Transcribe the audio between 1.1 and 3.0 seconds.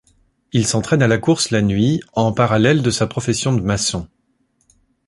course la nuit en parallèle de